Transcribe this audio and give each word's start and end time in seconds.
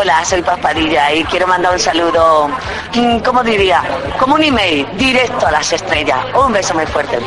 Hola, 0.00 0.24
soy 0.24 0.40
Paspadilla 0.40 1.12
y 1.12 1.22
quiero 1.24 1.46
mandar 1.46 1.74
un 1.74 1.78
saludo, 1.78 2.48
mm, 2.94 3.18
¿cómo 3.18 3.44
diría? 3.44 3.82
Como 4.18 4.36
un 4.36 4.42
email, 4.42 4.86
directo 4.96 5.46
a 5.46 5.50
las 5.50 5.70
estrellas. 5.74 6.24
Un 6.34 6.54
beso 6.54 6.72
muy 6.72 6.86
fuerte. 6.86 7.18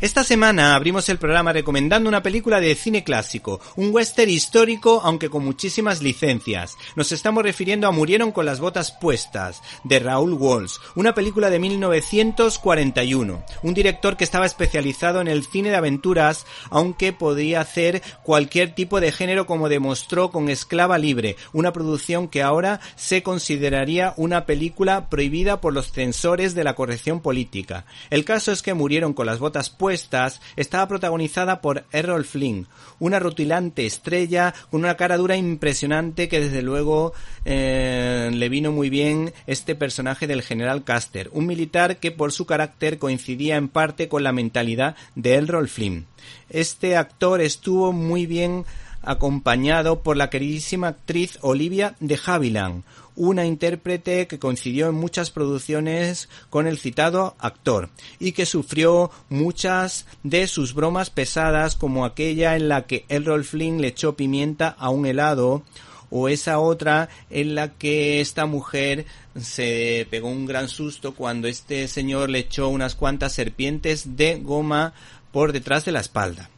Esta 0.00 0.24
semana 0.24 0.76
abrimos 0.76 1.10
el 1.10 1.18
programa 1.18 1.52
recomendando 1.52 2.08
una 2.08 2.22
película 2.22 2.58
de 2.58 2.74
cine 2.74 3.04
clásico, 3.04 3.60
un 3.76 3.90
western 3.92 4.30
histórico 4.30 5.02
aunque 5.04 5.28
con 5.28 5.44
muchísimas 5.44 6.00
licencias. 6.00 6.78
Nos 6.96 7.12
estamos 7.12 7.42
refiriendo 7.42 7.86
a 7.86 7.90
Murieron 7.90 8.32
con 8.32 8.46
las 8.46 8.60
botas 8.60 8.92
puestas, 8.92 9.60
de 9.84 9.98
Raúl 9.98 10.32
Walsh, 10.32 10.78
una 10.94 11.12
película 11.12 11.50
de 11.50 11.58
1941. 11.58 13.44
Un 13.62 13.74
director 13.74 14.16
que 14.16 14.24
estaba 14.24 14.46
especializado 14.46 15.20
en 15.20 15.28
el 15.28 15.44
cine 15.44 15.68
de 15.68 15.76
aventuras, 15.76 16.46
aunque 16.70 17.12
podía 17.12 17.60
hacer 17.60 18.00
cualquier 18.22 18.74
tipo 18.74 19.02
de 19.02 19.12
género 19.12 19.44
como 19.44 19.68
demostró 19.68 20.30
con 20.30 20.48
Esclava 20.48 20.96
Libre, 20.96 21.36
una 21.52 21.74
producción 21.74 22.28
que 22.28 22.42
ahora 22.42 22.80
se 22.96 23.22
consideraría 23.22 24.14
una 24.16 24.46
película 24.46 25.10
prohibida 25.10 25.60
por 25.60 25.74
los 25.74 25.92
censores 25.92 26.54
de 26.54 26.64
la 26.64 26.74
corrección 26.74 27.20
política. 27.20 27.84
El 28.08 28.24
caso 28.24 28.50
es 28.50 28.62
que 28.62 28.72
Murieron 28.72 29.12
con 29.12 29.26
las 29.26 29.40
botas 29.40 29.68
puestas 29.68 29.89
estaba 29.90 30.88
protagonizada 30.88 31.60
por 31.60 31.84
Errol 31.92 32.24
Flynn, 32.24 32.66
una 32.98 33.18
rutilante 33.18 33.86
estrella 33.86 34.54
con 34.70 34.80
una 34.80 34.96
cara 34.96 35.16
dura 35.16 35.36
impresionante 35.36 36.28
que 36.28 36.40
desde 36.40 36.62
luego 36.62 37.12
eh, 37.44 38.30
le 38.32 38.48
vino 38.48 38.72
muy 38.72 38.90
bien 38.90 39.32
este 39.46 39.74
personaje 39.74 40.26
del 40.26 40.42
general 40.42 40.84
Caster, 40.84 41.30
un 41.32 41.46
militar 41.46 41.98
que 41.98 42.10
por 42.10 42.32
su 42.32 42.46
carácter 42.46 42.98
coincidía 42.98 43.56
en 43.56 43.68
parte 43.68 44.08
con 44.08 44.22
la 44.22 44.32
mentalidad 44.32 44.96
de 45.14 45.34
Errol 45.34 45.68
Flynn. 45.68 46.06
Este 46.48 46.96
actor 46.96 47.40
estuvo 47.40 47.92
muy 47.92 48.26
bien 48.26 48.64
acompañado 49.02 50.02
por 50.02 50.16
la 50.16 50.30
queridísima 50.30 50.88
actriz 50.88 51.38
Olivia 51.40 51.94
de 52.00 52.18
Havilland, 52.24 52.84
una 53.20 53.44
intérprete 53.44 54.26
que 54.26 54.38
coincidió 54.38 54.88
en 54.88 54.94
muchas 54.94 55.30
producciones 55.30 56.30
con 56.48 56.66
el 56.66 56.78
citado 56.78 57.36
actor 57.38 57.90
y 58.18 58.32
que 58.32 58.46
sufrió 58.46 59.10
muchas 59.28 60.06
de 60.22 60.46
sus 60.46 60.72
bromas 60.72 61.10
pesadas 61.10 61.76
como 61.76 62.06
aquella 62.06 62.56
en 62.56 62.70
la 62.70 62.86
que 62.86 63.04
Errol 63.10 63.44
Flynn 63.44 63.82
le 63.82 63.88
echó 63.88 64.16
pimienta 64.16 64.68
a 64.68 64.88
un 64.88 65.04
helado 65.04 65.62
o 66.08 66.30
esa 66.30 66.60
otra 66.60 67.10
en 67.28 67.54
la 67.54 67.74
que 67.74 68.22
esta 68.22 68.46
mujer 68.46 69.04
se 69.38 70.06
pegó 70.10 70.28
un 70.28 70.46
gran 70.46 70.68
susto 70.68 71.14
cuando 71.14 71.46
este 71.46 71.88
señor 71.88 72.30
le 72.30 72.38
echó 72.38 72.68
unas 72.68 72.94
cuantas 72.94 73.34
serpientes 73.34 74.16
de 74.16 74.36
goma 74.36 74.94
por 75.30 75.52
detrás 75.52 75.84
de 75.84 75.92
la 75.92 76.00
espalda. 76.00 76.48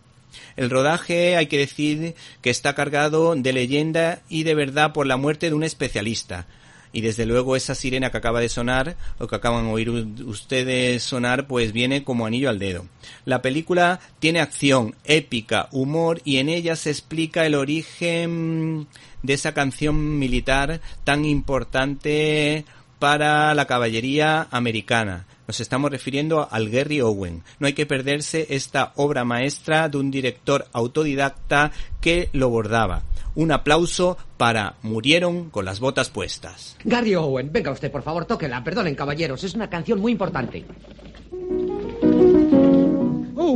El 0.57 0.71
rodaje 0.71 1.37
hay 1.37 1.47
que 1.47 1.59
decir 1.59 2.15
que 2.41 2.51
está 2.51 2.75
cargado 2.75 3.35
de 3.35 3.53
leyenda 3.53 4.23
y 4.29 4.45
de 4.45 4.55
verdad 4.55 4.93
por 4.93 5.07
la 5.07 5.17
muerte 5.17 5.49
de 5.49 5.55
un 5.55 5.65
especialista. 5.65 6.47
Y 6.95 7.01
desde 7.01 7.25
luego 7.25 7.57
esa 7.57 7.75
sirena 7.75 8.11
que 8.11 8.19
acaba 8.19 8.41
de 8.41 8.51
sonar, 8.51 8.97
o 9.19 9.27
que 9.27 9.37
acaban 9.37 9.65
de 9.65 9.73
oír 9.73 9.91
ustedes 9.91 11.03
sonar, 11.03 11.47
pues 11.47 11.73
viene 11.73 12.05
como 12.05 12.27
anillo 12.27 12.51
al 12.51 12.59
dedo. 12.59 12.87
La 13.25 13.41
película 13.41 14.01
tiene 14.19 14.41
acción, 14.41 14.95
épica, 15.05 15.69
humor 15.73 16.21
y 16.25 16.37
en 16.37 16.51
ella 16.51 16.77
se 16.77 16.91
explica 16.91 17.47
el 17.47 17.55
origen 17.55 18.87
de 19.23 19.33
esa 19.33 19.55
canción 19.55 20.19
militar 20.19 20.81
tan 21.05 21.25
importante 21.25 22.67
para 22.99 23.55
la 23.55 23.67
caballería 23.67 24.49
americana. 24.51 25.27
Nos 25.53 25.61
estamos 25.61 25.91
refiriendo 25.91 26.49
al 26.51 26.71
Gary 26.71 27.03
Owen. 27.03 27.43
No 27.59 27.67
hay 27.67 27.75
que 27.75 27.85
perderse 27.85 28.47
esta 28.49 28.95
obra 28.97 29.27
maestra 29.27 29.91
de 29.91 29.99
un 29.99 30.11
director 30.11 30.67
autodidacta 30.73 31.73
que 32.01 32.31
lo 32.33 32.49
bordaba. 32.49 33.03
Un 33.35 33.53
aplauso 33.53 34.17
para 34.39 34.77
Murieron 34.81 35.51
con 35.51 35.67
las 35.67 35.79
botas 35.79 36.09
puestas. 36.09 36.79
Gary 36.85 37.17
Owen, 37.17 37.53
venga 37.53 37.71
usted, 37.71 37.93
por 37.93 38.03
favor, 38.03 38.25
tóquela. 38.25 38.65
Perdonen, 38.65 38.95
caballeros, 38.95 39.45
es 39.45 39.53
una 39.55 39.69
canción 39.69 40.01
muy 40.01 40.13
importante. 40.13 40.65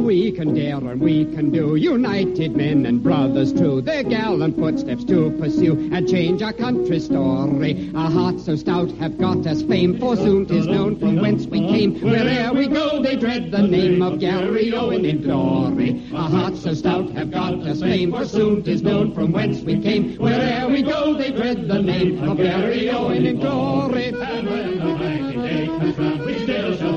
We 0.06 0.30
can 0.30 0.54
dare 0.54 0.76
and 0.76 1.00
we 1.00 1.24
can 1.24 1.50
do, 1.50 1.74
united 1.74 2.54
men 2.54 2.86
and 2.86 3.02
brothers 3.02 3.52
true, 3.52 3.80
their 3.80 4.04
gallant 4.04 4.56
footsteps 4.56 5.02
to 5.06 5.32
pursue 5.32 5.90
and 5.92 6.08
change 6.08 6.42
our 6.42 6.52
country's 6.52 7.06
story. 7.06 7.90
Our 7.92 8.08
hearts 8.08 8.44
so 8.44 8.54
stout 8.54 8.92
have 9.00 9.18
got 9.18 9.44
us 9.48 9.62
fame, 9.62 9.98
for 9.98 10.14
soon 10.14 10.46
'tis 10.46 10.68
known 10.68 10.94
from 11.00 11.16
whence 11.16 11.46
we 11.46 11.58
came. 11.58 12.00
Where'er 12.00 12.54
we 12.54 12.68
go, 12.68 13.02
they 13.02 13.16
dread 13.16 13.50
the 13.50 13.66
name 13.66 14.00
of 14.00 14.20
Gary 14.20 14.72
Owen 14.72 15.04
in 15.04 15.22
glory. 15.22 16.00
Our 16.14 16.30
hearts 16.30 16.60
so 16.60 16.72
stout 16.72 17.10
have 17.10 17.32
got 17.32 17.54
us 17.66 17.80
fame, 17.80 18.12
for 18.12 18.26
soon 18.26 18.62
'tis 18.62 18.84
known 18.84 19.12
from 19.12 19.32
whence 19.32 19.62
we 19.62 19.80
came. 19.80 20.14
Where'er 20.18 20.68
we 20.68 20.82
go, 20.82 21.14
they 21.14 21.32
dread 21.32 21.66
the 21.66 21.82
name 21.82 22.22
of 22.22 22.36
Gary 22.36 22.88
Owen 22.90 23.26
in 23.26 23.40
glory. 23.40 24.14
And 24.14 24.48
when 24.48 24.78
the 24.78 24.84
mighty 24.84 25.36
day 25.36 25.66
comes 25.66 25.98
round, 25.98 26.24
we 26.24 26.38
still 26.44 26.76
shall 26.76 26.95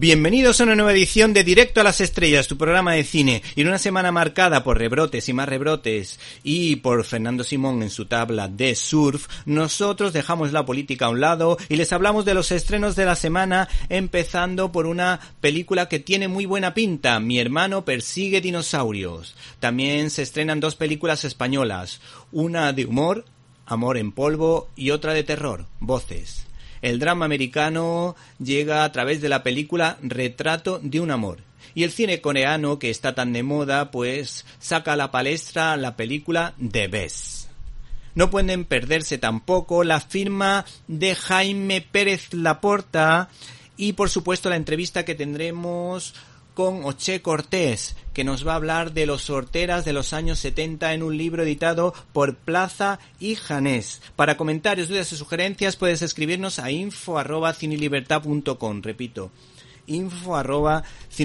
Bienvenidos 0.00 0.58
a 0.58 0.64
una 0.64 0.76
nueva 0.76 0.92
edición 0.92 1.34
de 1.34 1.44
Directo 1.44 1.82
a 1.82 1.84
las 1.84 2.00
Estrellas, 2.00 2.48
tu 2.48 2.56
programa 2.56 2.94
de 2.94 3.04
cine, 3.04 3.42
y 3.54 3.60
en 3.60 3.68
una 3.68 3.76
semana 3.78 4.10
marcada 4.10 4.64
por 4.64 4.78
rebrotes 4.78 5.28
y 5.28 5.34
más 5.34 5.46
rebrotes 5.46 6.18
y 6.42 6.76
por 6.76 7.04
Fernando 7.04 7.44
Simón 7.44 7.82
en 7.82 7.90
su 7.90 8.06
tabla 8.06 8.48
de 8.48 8.74
surf, 8.76 9.28
nosotros 9.44 10.14
dejamos 10.14 10.52
la 10.52 10.64
política 10.64 11.04
a 11.04 11.10
un 11.10 11.20
lado 11.20 11.58
y 11.68 11.76
les 11.76 11.92
hablamos 11.92 12.24
de 12.24 12.32
los 12.32 12.50
estrenos 12.50 12.96
de 12.96 13.04
la 13.04 13.14
semana, 13.14 13.68
empezando 13.90 14.72
por 14.72 14.86
una 14.86 15.20
película 15.42 15.86
que 15.86 15.98
tiene 15.98 16.28
muy 16.28 16.46
buena 16.46 16.72
pinta, 16.72 17.20
Mi 17.20 17.38
hermano 17.38 17.84
persigue 17.84 18.40
dinosaurios. 18.40 19.36
También 19.58 20.08
se 20.08 20.22
estrenan 20.22 20.60
dos 20.60 20.76
películas 20.76 21.26
españolas, 21.26 22.00
una 22.32 22.72
de 22.72 22.86
humor, 22.86 23.26
Amor 23.66 23.98
en 23.98 24.12
polvo, 24.12 24.70
y 24.76 24.92
otra 24.92 25.12
de 25.12 25.24
terror, 25.24 25.66
Voces. 25.78 26.46
El 26.82 26.98
drama 26.98 27.24
americano 27.24 28.16
llega 28.38 28.84
a 28.84 28.92
través 28.92 29.20
de 29.20 29.28
la 29.28 29.42
película 29.42 29.98
Retrato 30.02 30.80
de 30.82 31.00
un 31.00 31.10
amor. 31.10 31.38
Y 31.74 31.84
el 31.84 31.92
cine 31.92 32.20
coreano, 32.20 32.78
que 32.78 32.90
está 32.90 33.14
tan 33.14 33.32
de 33.32 33.42
moda, 33.42 33.90
pues 33.90 34.44
saca 34.58 34.94
a 34.94 34.96
la 34.96 35.10
palestra 35.10 35.76
la 35.76 35.96
película 35.96 36.54
The 36.58 36.88
Best. 36.88 37.48
No 38.14 38.30
pueden 38.30 38.64
perderse 38.64 39.18
tampoco 39.18 39.84
la 39.84 40.00
firma 40.00 40.64
de 40.88 41.14
Jaime 41.14 41.80
Pérez 41.80 42.32
Laporta 42.34 43.28
y 43.76 43.92
por 43.92 44.10
supuesto 44.10 44.50
la 44.50 44.56
entrevista 44.56 45.04
que 45.04 45.14
tendremos 45.14 46.14
con 46.60 46.84
Oche 46.84 47.22
Cortés, 47.22 47.96
que 48.12 48.22
nos 48.22 48.46
va 48.46 48.52
a 48.52 48.56
hablar 48.56 48.92
de 48.92 49.06
los 49.06 49.22
sorteras 49.22 49.86
de 49.86 49.94
los 49.94 50.12
años 50.12 50.38
70 50.40 50.92
en 50.92 51.02
un 51.02 51.16
libro 51.16 51.42
editado 51.42 51.94
por 52.12 52.36
Plaza 52.36 52.98
y 53.18 53.36
Janés. 53.36 54.02
Para 54.14 54.36
comentarios, 54.36 54.88
dudas 54.88 55.10
y 55.10 55.16
sugerencias 55.16 55.76
puedes 55.76 56.02
escribirnos 56.02 56.58
a 56.58 56.70
info.cinilibertad.com, 56.70 58.82
repito, 58.82 59.30
info. 59.90 60.36
Y 61.18 61.24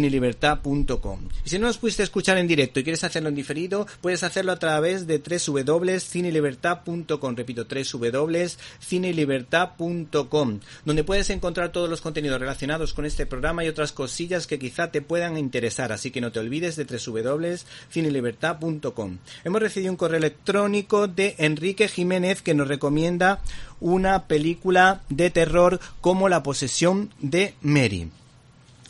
si 1.49 1.59
no 1.59 1.67
nos 1.67 1.77
pudiste 1.77 2.01
escuchar 2.03 2.37
en 2.37 2.47
directo 2.47 2.79
y 2.79 2.83
quieres 2.83 3.03
hacerlo 3.03 3.27
en 3.29 3.35
diferido, 3.35 3.85
puedes 4.01 4.23
hacerlo 4.23 4.51
a 4.51 4.59
través 4.59 5.07
de 5.07 5.19
www.cinelibertad.com. 5.19 7.35
Repito, 7.35 7.65
www.cinelibertad.com, 7.65 10.59
donde 10.83 11.03
puedes 11.03 11.29
encontrar 11.29 11.71
todos 11.71 11.87
los 11.89 12.01
contenidos 12.01 12.39
relacionados 12.39 12.93
con 12.93 13.05
este 13.05 13.25
programa 13.25 13.63
y 13.63 13.67
otras 13.67 13.91
cosillas 13.91 14.47
que 14.47 14.57
quizá 14.59 14.91
te 14.91 15.01
puedan 15.01 15.37
interesar. 15.37 15.91
Así 15.91 16.11
que 16.11 16.21
no 16.21 16.31
te 16.31 16.39
olvides 16.39 16.75
de 16.75 16.85
www.cinelibertad.com. 16.85 19.17
Hemos 19.43 19.61
recibido 19.61 19.91
un 19.91 19.97
correo 19.97 20.17
electrónico 20.17 21.07
de 21.07 21.35
Enrique 21.37 21.87
Jiménez 21.87 22.41
que 22.41 22.55
nos 22.55 22.67
recomienda 22.67 23.41
una 23.79 24.23
película 24.23 25.03
de 25.09 25.29
terror 25.29 25.79
como 26.01 26.27
La 26.27 26.41
posesión 26.43 27.13
de 27.21 27.53
Mary. 27.61 28.09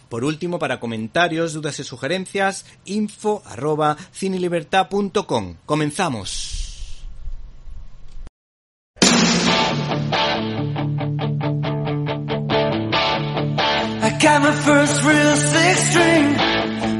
Por 0.10 0.24
último, 0.24 0.60
para 0.60 0.80
comentarios, 0.80 1.54
dudas 1.54 1.80
y 1.80 1.84
sugerencias, 1.84 2.66
info 2.86 3.42
arroba 3.46 3.98
cinelibertad.com. 4.13 5.56
Comenzamos. 5.66 6.56
I 14.02 14.10
got 14.22 14.42
my 14.42 14.52
first 14.52 15.04
real 15.04 15.36
six 15.36 15.90
string, 15.90 16.36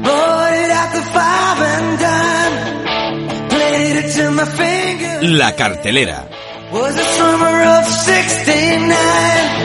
bought 0.02 0.52
it 0.52 0.70
at 0.70 0.92
the 0.92 1.02
five 1.14 1.60
and 1.72 1.98
dime, 2.00 3.48
played 3.48 3.96
it 4.04 4.12
till 4.12 4.32
my 4.32 4.44
fingers. 4.44 5.22
La 5.30 5.52
cartelera. 5.54 6.28
Was 6.72 6.96
a 6.98 7.04
summer 7.04 7.62
of 7.78 7.84
69. 7.86 9.56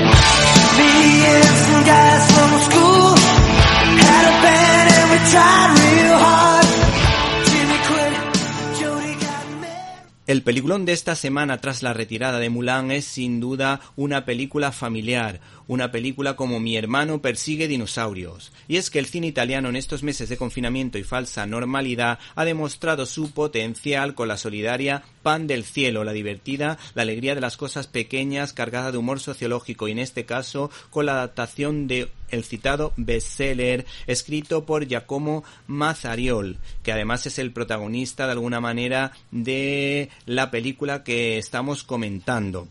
El 10.31 10.43
peliculón 10.43 10.85
de 10.85 10.93
esta 10.93 11.15
semana 11.15 11.57
tras 11.57 11.83
la 11.83 11.91
retirada 11.91 12.39
de 12.39 12.49
Mulan 12.49 12.89
es 12.89 13.03
sin 13.03 13.41
duda 13.41 13.81
una 13.97 14.23
película 14.23 14.71
familiar, 14.71 15.41
una 15.67 15.91
película 15.91 16.35
como 16.35 16.59
Mi 16.59 16.77
hermano 16.77 17.21
persigue 17.21 17.67
dinosaurios. 17.67 18.51
Y 18.67 18.77
es 18.77 18.89
que 18.89 18.99
el 18.99 19.05
cine 19.05 19.27
italiano 19.27 19.69
en 19.69 19.75
estos 19.75 20.03
meses 20.03 20.29
de 20.29 20.37
confinamiento 20.37 20.97
y 20.97 21.03
falsa 21.03 21.45
normalidad 21.45 22.19
ha 22.35 22.45
demostrado 22.45 23.05
su 23.05 23.31
potencial 23.31 24.15
con 24.15 24.27
la 24.27 24.37
solidaria 24.37 25.03
Pan 25.23 25.47
del 25.47 25.63
Cielo, 25.63 26.03
la 26.03 26.13
divertida, 26.13 26.77
la 26.95 27.03
alegría 27.03 27.35
de 27.35 27.41
las 27.41 27.57
cosas 27.57 27.87
pequeñas, 27.87 28.53
cargada 28.53 28.91
de 28.91 28.97
humor 28.97 29.19
sociológico 29.19 29.87
y 29.87 29.91
en 29.91 29.99
este 29.99 30.25
caso 30.25 30.71
con 30.89 31.05
la 31.05 31.13
adaptación 31.13 31.87
de 31.87 32.09
el 32.29 32.43
citado 32.43 32.93
bestseller 32.95 33.85
escrito 34.07 34.65
por 34.65 34.87
Giacomo 34.87 35.43
Mazzariol, 35.67 36.57
que 36.81 36.91
además 36.91 37.25
es 37.25 37.37
el 37.39 37.51
protagonista 37.51 38.25
de 38.25 38.31
alguna 38.31 38.61
manera 38.61 39.11
de 39.31 40.09
la 40.25 40.49
película 40.49 41.03
que 41.03 41.37
estamos 41.37 41.83
comentando. 41.83 42.67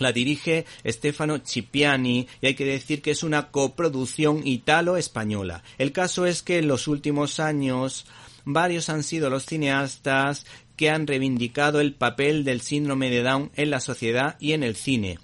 La 0.00 0.12
dirige 0.12 0.64
Stefano 0.84 1.40
Cipiani 1.46 2.26
y 2.40 2.46
hay 2.46 2.54
que 2.54 2.64
decir 2.64 3.02
que 3.02 3.10
es 3.10 3.22
una 3.22 3.50
coproducción 3.50 4.46
italo-española. 4.46 5.62
El 5.76 5.92
caso 5.92 6.24
es 6.24 6.42
que 6.42 6.58
en 6.58 6.68
los 6.68 6.88
últimos 6.88 7.38
años 7.38 8.06
varios 8.44 8.88
han 8.88 9.02
sido 9.02 9.28
los 9.28 9.44
cineastas 9.44 10.46
que 10.76 10.88
han 10.88 11.06
reivindicado 11.06 11.80
el 11.80 11.92
papel 11.92 12.44
del 12.44 12.62
síndrome 12.62 13.10
de 13.10 13.22
Down 13.22 13.50
en 13.56 13.68
la 13.68 13.80
sociedad 13.80 14.36
y 14.40 14.52
en 14.52 14.62
el 14.62 14.74
cine 14.74 15.18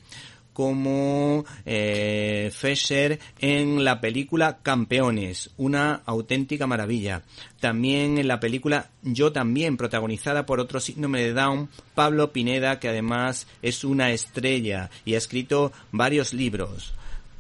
como 0.56 1.44
eh, 1.66 2.50
Fescher 2.50 3.20
en 3.40 3.84
la 3.84 4.00
película 4.00 4.56
Campeones, 4.62 5.50
una 5.58 6.00
auténtica 6.06 6.66
maravilla. 6.66 7.24
También 7.60 8.16
en 8.16 8.26
la 8.26 8.40
película 8.40 8.88
Yo 9.02 9.32
también, 9.32 9.76
protagonizada 9.76 10.46
por 10.46 10.58
otro 10.58 10.80
síndrome 10.80 11.20
de 11.20 11.34
Down, 11.34 11.68
Pablo 11.94 12.32
Pineda, 12.32 12.80
que 12.80 12.88
además 12.88 13.46
es 13.60 13.84
una 13.84 14.12
estrella 14.12 14.88
y 15.04 15.12
ha 15.12 15.18
escrito 15.18 15.72
varios 15.92 16.32
libros. 16.32 16.94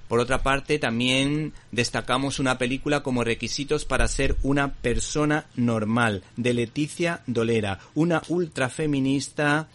Por 0.08 0.20
otra 0.20 0.42
parte, 0.42 0.78
también 0.78 1.54
destacamos 1.72 2.38
una 2.38 2.58
película 2.58 3.02
como 3.02 3.24
requisitos 3.24 3.86
para 3.86 4.08
ser 4.08 4.36
una 4.42 4.74
persona 4.74 5.46
normal, 5.56 6.22
de 6.36 6.52
Leticia 6.52 7.22
Dolera, 7.26 7.78
una 7.94 8.20
ultrafeminista 8.28 9.68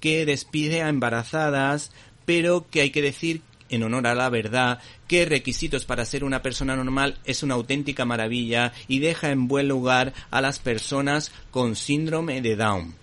que 0.00 0.24
despide 0.26 0.82
a 0.82 0.88
embarazadas 0.88 1.90
pero 2.28 2.66
que 2.70 2.82
hay 2.82 2.90
que 2.90 3.00
decir 3.00 3.40
en 3.70 3.82
honor 3.82 4.06
a 4.06 4.14
la 4.14 4.28
verdad, 4.28 4.80
que 5.06 5.24
requisitos 5.24 5.86
para 5.86 6.04
ser 6.04 6.24
una 6.24 6.42
persona 6.42 6.76
normal 6.76 7.16
es 7.24 7.42
una 7.42 7.54
auténtica 7.54 8.04
maravilla 8.04 8.74
y 8.86 8.98
deja 8.98 9.30
en 9.30 9.48
buen 9.48 9.66
lugar 9.66 10.12
a 10.30 10.42
las 10.42 10.58
personas 10.58 11.32
con 11.50 11.74
síndrome 11.74 12.42
de 12.42 12.54
Down. 12.54 12.94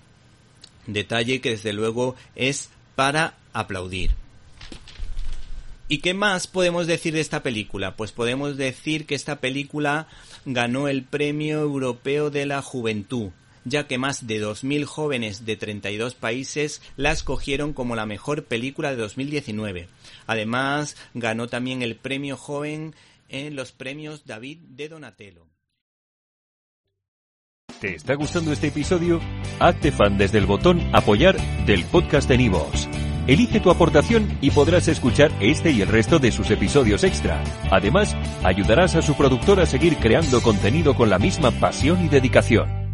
Detalle 0.86 1.42
que 1.42 1.50
desde 1.50 1.74
luego 1.74 2.16
es 2.36 2.70
para 2.96 3.34
aplaudir. 3.52 4.12
¿Y 5.88 6.02
qué 6.02 6.14
más 6.14 6.46
podemos 6.46 6.86
decir 6.86 7.16
de 7.16 7.22
esta 7.22 7.42
película? 7.42 7.96
Pues 7.96 8.12
podemos 8.12 8.58
decir 8.58 9.08
que 9.08 9.16
esta 9.16 9.38
película 9.38 10.08
ganó 10.46 10.88
el 10.88 11.02
Premio 11.02 11.62
Europeo 11.62 12.30
de 12.30 12.46
la 12.46 12.62
Juventud, 12.62 13.32
ya 13.66 13.88
que 13.88 13.98
más 13.98 14.26
de 14.28 14.42
2.000 14.42 14.86
jóvenes 14.86 15.46
de 15.46 15.58
32 15.58 16.16
países 16.16 16.82
la 16.96 17.12
escogieron 17.12 17.74
como 17.74 17.96
la 17.96 18.06
mejor 18.06 18.46
película 18.46 18.92
de 18.92 18.98
2019. 18.98 19.90
Además, 20.28 20.96
ganó 21.14 21.48
también 21.48 21.82
el 21.82 21.96
premio 21.96 22.38
joven 22.38 22.96
en 23.28 23.56
los 23.56 23.72
premios 23.72 24.26
David 24.26 24.60
de 24.70 24.88
Donatello. 24.90 25.48
¿Te 27.82 27.96
está 27.96 28.16
gustando 28.16 28.54
este 28.54 28.68
episodio? 28.68 29.20
Hazte 29.60 29.92
fan 29.92 30.18
desde 30.18 30.38
el 30.38 30.46
botón 30.46 30.82
Apoyar 30.94 31.36
del 31.66 31.84
podcast 31.86 32.30
de 32.30 32.38
Nivos. 32.38 32.88
Elige 33.28 33.60
tu 33.60 33.72
aportación 33.72 34.38
y 34.40 34.52
podrás 34.52 34.88
escuchar 34.88 35.32
este 35.40 35.72
y 35.72 35.82
el 35.82 35.88
resto 35.88 36.20
de 36.20 36.32
sus 36.32 36.52
episodios 36.52 37.04
extra. 37.04 37.44
Además, 37.72 38.16
ayudarás 38.44 38.96
a 38.96 39.02
su 39.02 39.16
productor 39.16 39.60
a 39.60 39.66
seguir 39.66 39.98
creando 39.98 40.42
contenido 40.42 40.96
con 40.96 41.10
la 41.10 41.20
misma 41.20 41.52
pasión 41.52 42.06
y 42.06 42.08
dedicación. 42.08 42.85